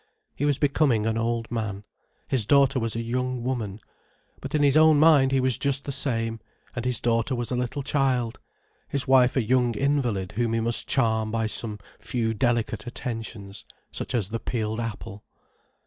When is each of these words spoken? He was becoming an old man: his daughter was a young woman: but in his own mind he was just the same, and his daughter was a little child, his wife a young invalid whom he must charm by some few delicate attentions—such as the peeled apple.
He 0.35 0.45
was 0.45 0.57
becoming 0.57 1.05
an 1.05 1.15
old 1.15 1.51
man: 1.51 1.83
his 2.27 2.47
daughter 2.47 2.79
was 2.79 2.95
a 2.95 3.03
young 3.03 3.43
woman: 3.43 3.79
but 4.39 4.55
in 4.55 4.63
his 4.63 4.75
own 4.75 4.97
mind 4.99 5.31
he 5.31 5.39
was 5.39 5.59
just 5.59 5.85
the 5.85 5.91
same, 5.91 6.39
and 6.75 6.85
his 6.85 6.99
daughter 6.99 7.35
was 7.35 7.51
a 7.51 7.55
little 7.55 7.83
child, 7.83 8.39
his 8.87 9.07
wife 9.07 9.35
a 9.37 9.43
young 9.43 9.75
invalid 9.75 10.31
whom 10.31 10.53
he 10.53 10.59
must 10.59 10.87
charm 10.87 11.29
by 11.29 11.45
some 11.45 11.77
few 11.99 12.33
delicate 12.33 12.87
attentions—such 12.87 14.15
as 14.15 14.29
the 14.29 14.39
peeled 14.39 14.79
apple. 14.79 15.23